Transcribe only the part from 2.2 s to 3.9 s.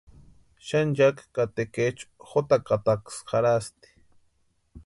jotakataksï jarhasti.